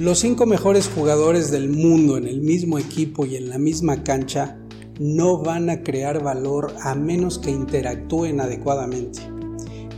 [0.00, 4.58] Los cinco mejores jugadores del mundo en el mismo equipo y en la misma cancha
[4.98, 9.20] no van a crear valor a menos que interactúen adecuadamente.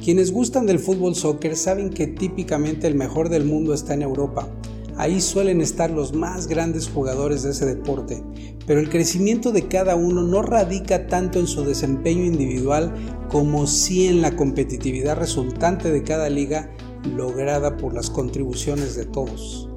[0.02, 4.48] Quienes gustan del fútbol soccer saben que típicamente el mejor del mundo está en Europa.
[4.96, 8.24] Ahí suelen estar los más grandes jugadores de ese deporte,
[8.66, 12.92] pero el crecimiento de cada uno no radica tanto en su desempeño individual
[13.30, 16.72] como sí en la competitividad resultante de cada liga
[17.16, 19.68] lograda por las contribuciones de todos.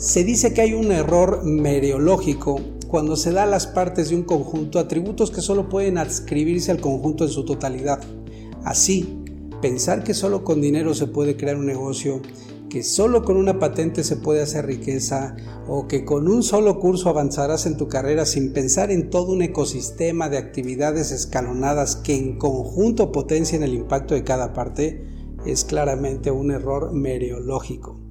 [0.00, 2.58] Se dice que hay un error mereológico
[2.88, 6.80] cuando se da a las partes de un conjunto atributos que solo pueden adscribirse al
[6.80, 8.00] conjunto en su totalidad.
[8.64, 9.22] Así,
[9.60, 12.22] pensar que solo con dinero se puede crear un negocio,
[12.70, 15.36] que solo con una patente se puede hacer riqueza
[15.68, 19.42] o que con un solo curso avanzarás en tu carrera sin pensar en todo un
[19.42, 25.04] ecosistema de actividades escalonadas que en conjunto potencian el impacto de cada parte,
[25.44, 28.09] es claramente un error mereológico.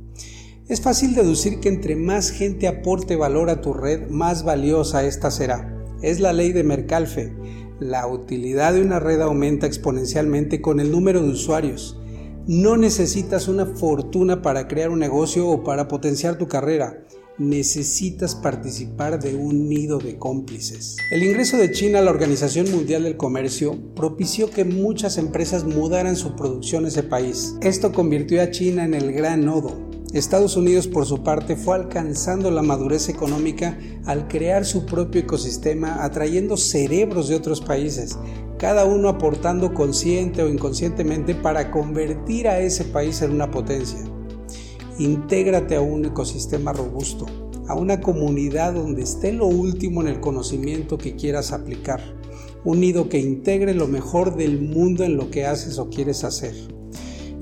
[0.70, 5.31] Es fácil deducir que entre más gente aporte valor a tu red, más valiosa esta
[5.31, 5.76] será.
[6.03, 7.34] Es la ley de Mercalfe.
[7.80, 12.00] La utilidad de una red aumenta exponencialmente con el número de usuarios.
[12.45, 17.04] No necesitas una fortuna para crear un negocio o para potenciar tu carrera.
[17.39, 20.98] Necesitas participar de un nido de cómplices.
[21.09, 26.16] El ingreso de China a la Organización Mundial del Comercio propició que muchas empresas mudaran
[26.16, 27.56] su producción a ese país.
[27.61, 32.49] Esto convirtió a China en el gran nodo, Estados Unidos, por su parte, fue alcanzando
[32.49, 38.17] la madurez económica al crear su propio ecosistema, atrayendo cerebros de otros países,
[38.57, 43.99] cada uno aportando consciente o inconscientemente para convertir a ese país en una potencia.
[44.97, 47.27] Intégrate a un ecosistema robusto,
[47.67, 52.02] a una comunidad donde esté lo último en el conocimiento que quieras aplicar,
[52.65, 56.78] un nido que integre lo mejor del mundo en lo que haces o quieres hacer.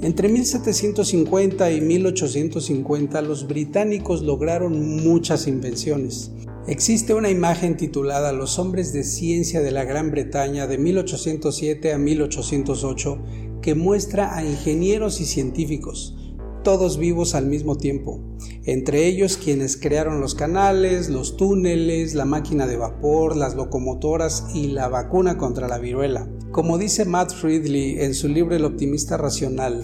[0.01, 6.31] Entre 1750 y 1850 los británicos lograron muchas invenciones.
[6.67, 11.97] Existe una imagen titulada Los hombres de ciencia de la Gran Bretaña de 1807 a
[11.97, 13.19] 1808
[13.63, 16.15] que muestra a ingenieros y científicos,
[16.63, 18.21] todos vivos al mismo tiempo,
[18.65, 24.67] entre ellos quienes crearon los canales, los túneles, la máquina de vapor, las locomotoras y
[24.67, 26.29] la vacuna contra la viruela.
[26.51, 29.81] Como dice Matt Ridley en su libro El optimista racional,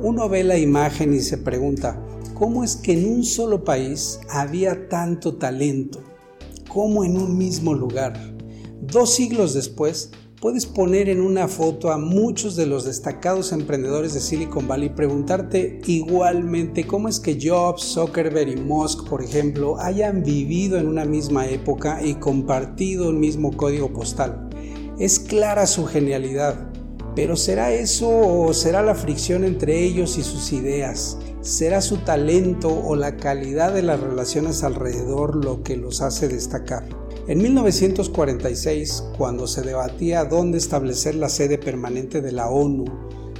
[0.00, 2.02] uno ve la imagen y se pregunta,
[2.34, 6.02] ¿cómo es que en un solo país había tanto talento?
[6.68, 8.18] ¿Cómo en un mismo lugar?
[8.80, 10.10] Dos siglos después,
[10.40, 14.94] puedes poner en una foto a muchos de los destacados emprendedores de Silicon Valley y
[14.94, 21.04] preguntarte igualmente cómo es que Jobs, Zuckerberg y Musk, por ejemplo, hayan vivido en una
[21.04, 24.48] misma época y compartido un mismo código postal.
[24.98, 26.54] Es clara su genialidad,
[27.14, 31.18] pero ¿será eso o será la fricción entre ellos y sus ideas?
[31.42, 36.88] ¿Será su talento o la calidad de las relaciones alrededor lo que los hace destacar?
[37.28, 42.86] En 1946, cuando se debatía dónde establecer la sede permanente de la ONU,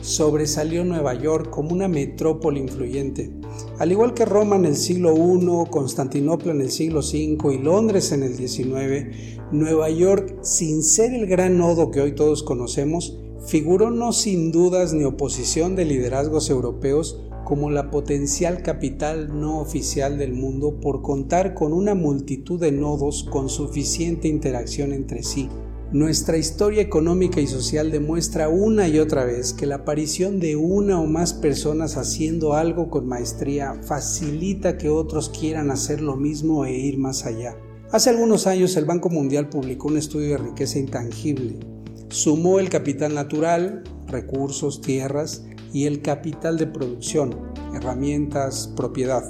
[0.06, 3.32] sobresalió Nueva York como una metrópoli influyente.
[3.78, 8.12] Al igual que Roma en el siglo I, Constantinopla en el siglo V y Londres
[8.12, 9.08] en el XIX,
[9.50, 14.92] Nueva York, sin ser el gran nodo que hoy todos conocemos, figuró no sin dudas
[14.92, 21.54] ni oposición de liderazgos europeos como la potencial capital no oficial del mundo por contar
[21.54, 25.48] con una multitud de nodos con suficiente interacción entre sí.
[25.92, 31.00] Nuestra historia económica y social demuestra una y otra vez que la aparición de una
[31.00, 36.72] o más personas haciendo algo con maestría facilita que otros quieran hacer lo mismo e
[36.72, 37.56] ir más allá.
[37.92, 41.60] Hace algunos años el Banco Mundial publicó un estudio de riqueza intangible.
[42.08, 49.22] Sumó el capital natural, recursos, tierras y el capital de producción, herramientas, propiedad.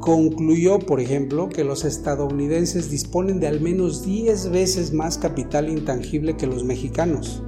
[0.00, 6.36] Concluyó, por ejemplo, que los estadounidenses disponen de al menos 10 veces más capital intangible
[6.36, 7.42] que los mexicanos.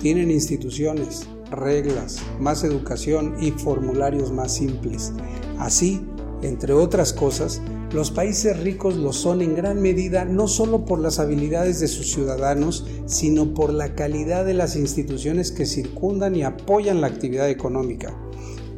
[0.00, 5.12] Tienen instituciones, reglas, más educación y formularios más simples.
[5.58, 6.02] Así,
[6.42, 7.62] entre otras cosas,
[7.92, 12.12] los países ricos lo son en gran medida no solo por las habilidades de sus
[12.12, 18.14] ciudadanos, sino por la calidad de las instituciones que circundan y apoyan la actividad económica.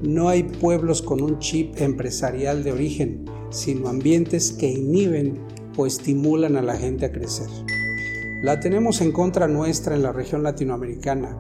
[0.03, 5.39] No hay pueblos con un chip empresarial de origen, sino ambientes que inhiben
[5.77, 7.49] o estimulan a la gente a crecer.
[8.43, 11.37] La tenemos en contra nuestra en la región latinoamericana.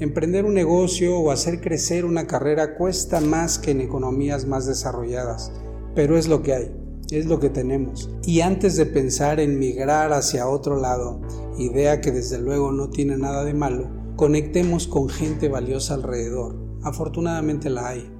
[0.00, 5.52] Emprender un negocio o hacer crecer una carrera cuesta más que en economías más desarrolladas,
[5.94, 6.70] pero es lo que hay
[7.10, 8.10] es lo que tenemos.
[8.24, 11.20] Y antes de pensar en migrar hacia otro lado,
[11.58, 16.56] idea que desde luego no tiene nada de malo, conectemos con gente valiosa alrededor.
[16.82, 18.10] Afortunadamente la hay.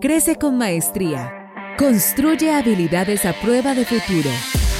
[0.00, 1.34] Crece con maestría
[1.78, 4.30] Construye habilidades a prueba de futuro.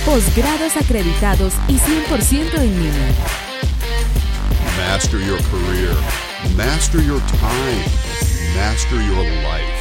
[0.04, 3.14] Posgrados acreditados y 100% en línea.
[4.76, 5.94] Master your career.
[6.56, 7.84] Master your time.
[8.56, 9.78] Master your life.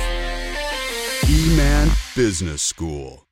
[1.27, 3.19] eMan Business School.